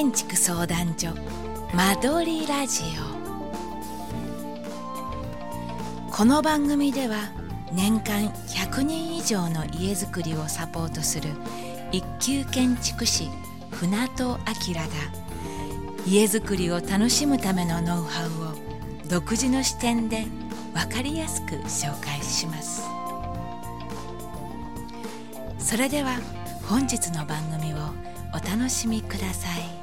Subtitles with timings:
[0.00, 1.12] 建築相談所
[1.74, 2.84] 間取りラジ
[6.08, 6.10] オ。
[6.10, 7.28] この番組では
[7.70, 11.28] 年間100人以上の家づくりをサポートする
[11.92, 13.28] 一級建築士
[13.72, 14.40] 船戸明が
[16.06, 18.54] 家づくりを楽しむためのノウハウを
[19.06, 20.24] 独自の視点で
[20.72, 22.84] 分かりやすく紹介します。
[25.58, 26.18] それでは
[26.66, 27.76] 本日の番組を
[28.32, 29.79] お楽しみください。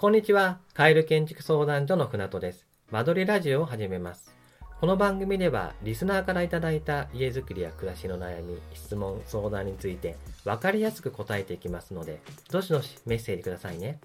[0.00, 0.60] こんにちは。
[0.72, 2.66] カエル建築相談所の船戸です。
[2.90, 4.34] 間取りラジオを始めます。
[4.80, 14.00] この番組では、リスナーからいただいた家づくりや暮らしの悩み、質問、相談について、わかりやすく答えていきますので、どしどしメッセージくださいね。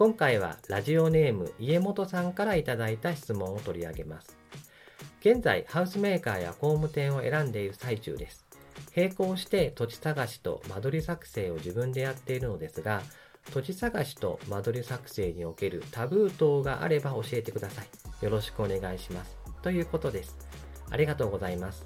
[0.00, 4.38] 今回は、ラジオネーム家元さんからいただいた質問を取り上げます。
[5.20, 8.46] 現在、ハウスメーカーや工務店を選んでいる最中です。
[8.96, 13.02] 並行して土地探しと間取り作成を自分でやっているのですが、
[13.52, 18.24] 土地探しと間取り作成におけるタブー等があれば教えてください。
[18.24, 19.36] よろしくお願いします。
[19.60, 20.34] ということです。
[20.90, 21.84] ありがとうございます。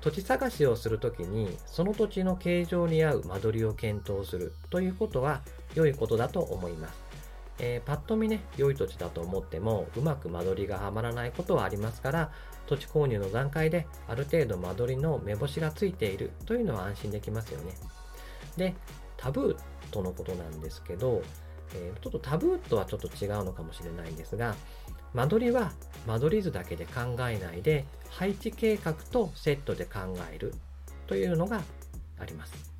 [0.00, 5.42] 土地探しをするときに、その土地の形状に合う間取りを検討するということは
[5.74, 7.07] 良いことだと思います。
[7.58, 12.32] えー、パッと見ね、良い土地だと思っても、うまく間取りがはまらないことはありますから、
[12.66, 17.74] 土地購入の段階である程度間取りの目星がついているというのは安心できますよね。
[18.56, 18.74] で、
[19.16, 19.56] タブー
[19.90, 21.22] とのことなんですけど、
[21.74, 24.54] えー、ちょっとタブーとはちょっと違うのかもしれないんですが、
[25.14, 25.72] 間取りは
[26.06, 30.00] 間取り図だけで考えないで配置計画とセットで考
[30.32, 30.54] える
[31.06, 31.62] というのが
[32.18, 32.77] あります。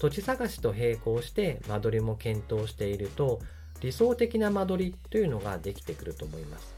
[0.00, 3.40] 土地探しと並行して間取りも検討していると
[3.80, 6.74] 理想的な間取りというのができてくると思います。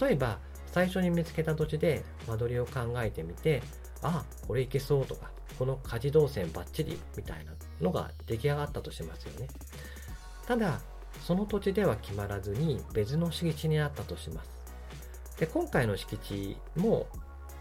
[0.00, 0.38] 例えば
[0.72, 3.62] 最初に見つけた土地で間取りを考えてみて
[4.02, 9.48] あこれいけそうとかこの家事動線バッチリみたいなのが出来上がったとしますよね。
[10.46, 10.80] ただ
[11.22, 14.56] その土地では決まらずに別の敷地になったとします。
[15.38, 17.06] で、今回の敷地も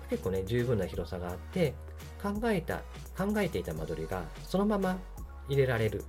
[0.10, 1.74] 結構ね、十分な広さがあって、
[2.22, 2.82] 考えた、
[3.18, 5.00] 考えていた間取りがそのまま
[5.48, 6.04] 入れられる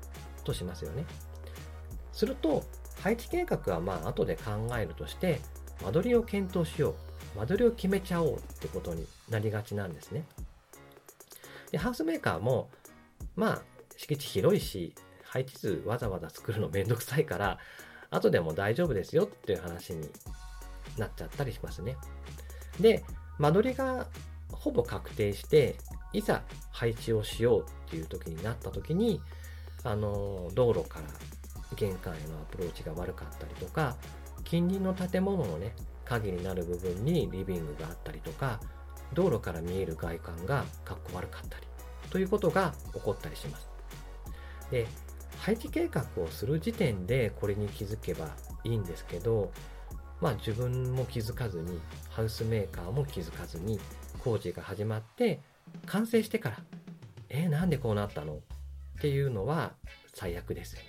[0.44, 1.04] としますよね。
[2.12, 2.64] すると、
[3.02, 5.40] 配置計画はまあ後で考えるとして、
[5.84, 6.94] 間取りを検討しよ
[7.34, 7.38] う。
[7.38, 10.24] 間取りを決めちゃおうってことになりがちなんですね。
[11.70, 12.70] で、ハウスメーカーも、
[13.34, 13.62] まあ、
[13.96, 14.94] 敷地広いし、
[15.24, 17.58] 配置図わざわざ作るの めんどくさいから、
[18.10, 20.08] 後でも大丈夫ですよっていう話に
[20.96, 21.96] なっちゃったりしますね。
[22.80, 23.04] で、
[23.38, 24.06] 間取りが
[24.50, 25.76] ほぼ確定して、
[26.16, 29.20] いざ配置をしようっていう時になった時に、
[29.84, 31.04] あの、道路から
[31.76, 33.96] 玄関へのアプローチが悪かったりとか、
[34.44, 35.74] 近隣の建物のね、
[36.06, 38.60] 影になる部分にリビングがあったりとか、
[39.12, 41.66] 道路から見える外観がかっこ悪かったり、
[42.10, 43.68] ということが起こったりします。
[44.70, 44.86] で、
[45.40, 48.30] 配置計画をする時点でこれに気づけば
[48.64, 49.52] いいんですけど、
[50.20, 51.78] まあ自分も気づかずに、
[52.08, 53.78] ハウスメーカーも気づかずに、
[54.24, 55.40] 工事が始まって、
[55.86, 56.58] 完成してから、
[57.28, 58.34] えー、なんでこうなったの？
[58.34, 58.38] っ
[59.00, 59.74] ていうのは
[60.14, 60.86] 最悪ですよね。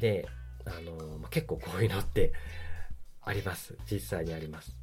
[0.00, 0.28] で、
[0.64, 2.32] あの、ま、結構こういうのって
[3.22, 3.76] あります。
[3.90, 4.76] 実際にあります。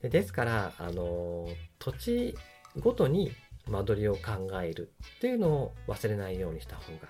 [0.00, 1.48] でですから、あの、
[1.78, 2.34] 土地
[2.78, 3.32] ごとに
[3.68, 7.08] 間取りを考えるっていうのを忘れないようにした方が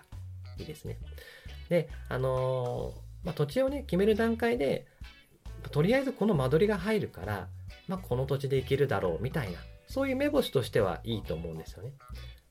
[0.58, 0.98] いいですね。
[1.68, 4.86] で、あの、まあ、土地をね、決める段階で、
[5.70, 7.48] とりあえずこの間取りが入るから、
[7.88, 11.92] まあ、この土地で行けるだろうみたいな、そういう目星としてはいいと思うんですよね。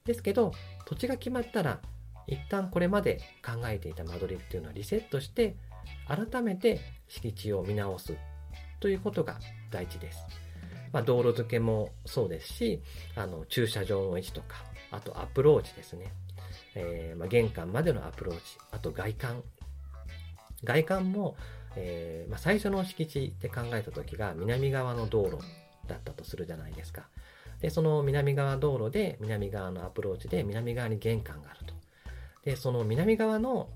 [0.06, 0.52] ですけど、
[0.86, 1.80] 土地が決まったら、
[2.28, 5.56] 一旦これまで考えていた間取りっていうのはリセットして、
[6.08, 8.16] 改めて敷地を見直す
[8.80, 9.40] ということが
[9.72, 10.26] 大事です。
[10.92, 12.82] まあ、道路付けもそうですし、
[13.16, 16.14] あの、駐車場の位置とか、あとアプローチですね。
[16.76, 18.42] えー、まあ、玄関までのアプローチ、
[18.72, 19.44] あと外観。
[20.64, 21.36] 外観も、
[21.82, 25.38] えー、まあ、最初の敷地で考えた時が南側の道路
[25.88, 27.08] だったとするじゃないですか。
[27.62, 31.74] で、その南側道路で、南側のアプローチで、南側に玄関があると。
[32.44, 33.70] で、その南側の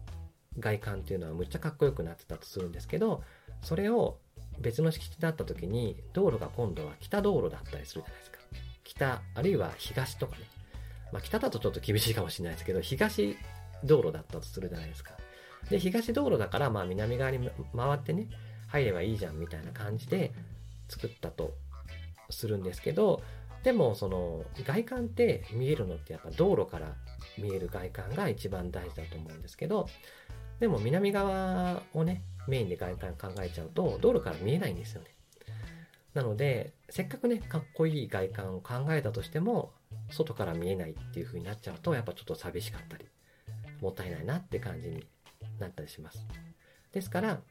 [0.60, 3.24] 外観っていうのはむっちゃかっこよくなってたとするんですけど、
[3.62, 4.20] それを
[4.60, 8.40] 別の敷地だった時に、道路が今度は北道路だったりするじゃないですか。
[8.84, 10.44] 北、あるいは東とかね。
[11.12, 13.38] まあ北だとちょっと厳しいかもしれないですけど、東
[13.84, 15.14] 道路だったとするじゃないですか。
[15.70, 18.28] で、東道路だから、まあ南側に回ってね、
[18.68, 20.34] 入ればいいじゃんみたいな感じで
[20.90, 21.54] 作ったと
[22.30, 23.22] するんですけど、
[23.64, 26.96] でもその外観って見えるのってやっぱ道路から
[27.38, 29.88] 見える外観が一番大事だと思うんですけど
[30.60, 35.08] でも南側をねメインで外観考えちゃうと道路から見えないんですよね。
[36.14, 39.72] なのでせっかくねかっこいい外観を考えたとしても
[40.12, 43.06] 外から見えないっていう風になっちゃうとやっぱちょっと寂しかったり
[43.82, 45.04] もったいないなって感じに
[45.60, 46.26] なったりします。
[46.92, 47.42] ですから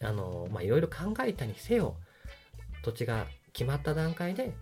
[0.00, 1.96] あのまいろいろ考えたにせよ
[2.82, 4.54] 土地が決まった段階で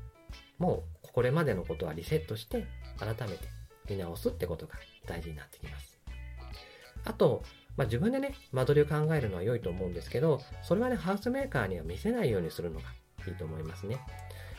[0.59, 2.67] もうこれまでのことはリセットして
[2.99, 3.49] 改めて
[3.89, 4.75] 見直すってことが
[5.07, 5.99] 大事になってきます。
[7.05, 7.43] あと、
[7.77, 12.87] まあ、自分でね間取りを考えるのは良いと思うんですけどそれはねハウスメーカーには見せないようにするのが
[13.29, 13.99] いいと思いますね。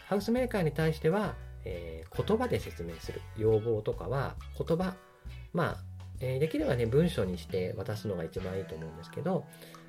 [0.08, 1.36] ハウスメーカーに対しては、
[1.66, 3.22] えー、言葉で説明する。
[3.38, 4.96] 要望とかは言葉
[5.54, 5.78] まあ、
[6.20, 9.46] えー、できればね文章にして渡すのが一番いいと思うんですけど、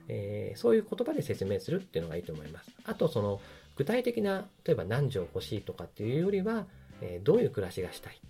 [0.08, 2.70] えー、そういう言葉で説明するっていうのがいいと思います。
[2.84, 3.40] あとその
[3.76, 6.66] 具体的な例えば何畳欲しいとかっていうよりは、
[7.00, 8.20] えどういう暮らしがしたい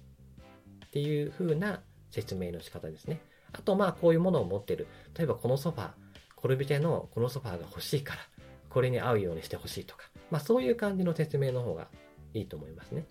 [0.86, 1.80] っていう風な
[2.10, 3.20] 説明の仕方ですね。
[3.52, 4.86] あとまあこういうものを持ってる。
[5.16, 5.90] 例えばこのソファー
[6.36, 8.20] コルビジェのこのソファーが欲しいから
[8.68, 10.04] これに合うようにしてほしいとか。
[10.30, 11.88] まあそういう感じの説明の方が
[12.34, 13.06] いいと思いますね。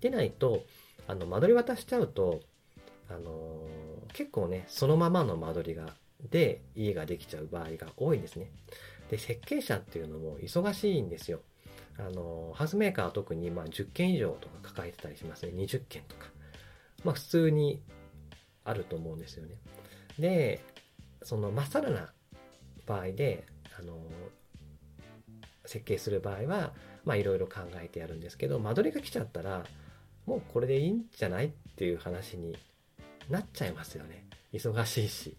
[0.00, 0.64] でないと
[1.06, 2.40] あの間取り渡しちゃうと
[3.08, 5.94] あのー、結構ねそのままの間取りが
[6.30, 8.50] で家ができちゃう場合が多いんですね
[9.10, 11.40] で、設計者っていうのも忙しいんですよ。
[11.98, 15.52] あの、ハウスメーカーは特にまあ10件以上とか抱えてたりしますね。
[15.52, 16.26] 20件とか。
[17.04, 17.82] まあ普通に
[18.64, 19.54] あると思うんですよね。
[20.18, 20.62] で、
[21.22, 22.12] そのまっさらな
[22.86, 23.46] 場合で、
[23.78, 23.98] あの、
[25.64, 26.72] 設計する場合は、
[27.04, 29.64] まあいろいろ考えてやるんですけど、間取りが来ちゃったら、
[30.26, 32.54] もうこれでいいんじゃないっていう話に
[33.30, 34.24] なっちゃいますよね。
[34.52, 35.36] 忙しいし。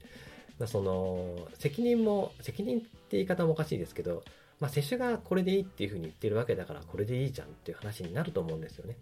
[0.68, 4.24] その、責任も、責任って言い方もおかしいですけど、
[4.59, 8.97] まあ、接種がこれでいいっていうふうに言ってるわけだから、これでいいじゃんっていう話になると思うんですよね。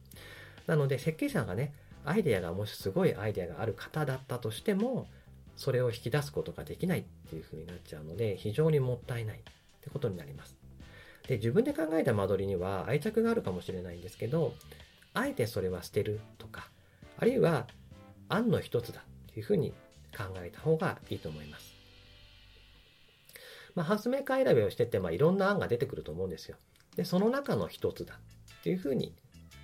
[0.68, 1.74] なので、設計者がね、
[2.06, 5.08] アイデアがもしすごいアイデアがある方だったとしても、
[5.56, 9.42] それを引き出すことができないっていうふうになっちゃうので、非常にもったいないっ
[9.82, 10.56] てことになります。
[11.28, 14.54] で、自分で考えた間取りには愛着があるかもしれないんですけど、
[15.14, 16.70] あえてそれは捨てるとか、
[17.18, 17.68] あるいは
[18.30, 19.72] 案の一つだっていうふうに
[20.16, 21.76] 考えた方がいいと思います。
[23.76, 26.58] まあ、ハウスメーカー選びをしてて、まあ、いろんな案が出てくると思うんですよ。
[26.96, 28.16] で、その中の一つだ
[28.60, 29.14] っていうふうに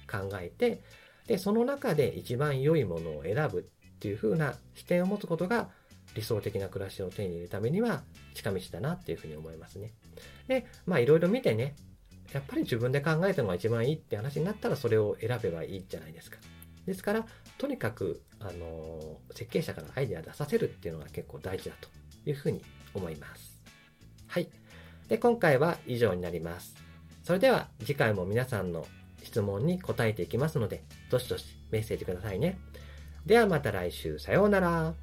[0.10, 0.84] 考えて、
[1.26, 3.64] で、その中で一番良いものを選ぶっ
[4.00, 5.70] ていうふうな視点を持つことが
[6.16, 8.04] 理想的な暮らしを手に入れるためには
[8.36, 9.94] 近道だなっていうふうに思いますね。
[10.48, 11.76] で、まあいろいろ見てね、
[12.34, 16.38] やっぱり自分で考えたのが一番いいって話になったらそれを選べばいいじゃないですか。
[16.86, 17.26] ですから、
[17.58, 21.90] とにかく、あの、設計者からアイデア出させるっていうのが結構大事だと
[22.30, 22.62] いうふうに
[22.94, 23.62] 思います。
[24.28, 24.50] はい。
[25.08, 26.76] で、今回は以上になります。
[27.24, 28.86] それでは次回も皆さんの
[29.24, 32.60] 質問に答えていきますので、どしどしメッセージくださいね。
[33.26, 34.94] ではまた来週、さようなら。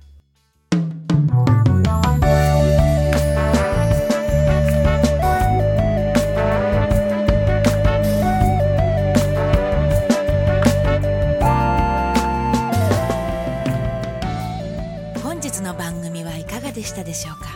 [17.10, 17.48] でしょうか？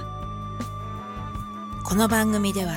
[1.85, 2.73] この番組では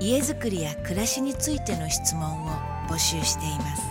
[0.00, 2.48] 家づくりや暮らしについての質問を
[2.88, 3.82] 募集しています。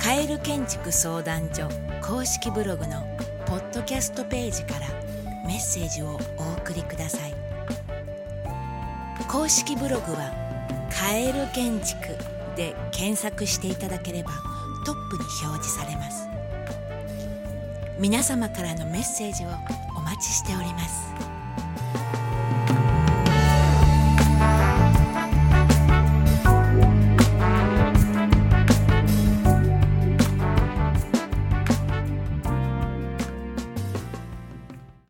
[0.00, 1.68] カエル建築相談所
[2.00, 3.02] 公式ブログの
[3.44, 4.86] ポッドキャストページから
[5.44, 7.34] メッセージをお送りください。
[9.26, 10.30] 公式ブログは
[10.96, 12.16] 「カエル建築」
[12.54, 14.30] で検索していただければ
[14.86, 16.28] トップに表示されます。
[17.98, 19.48] 皆様からのメッセージを
[20.04, 21.23] お待ちしております。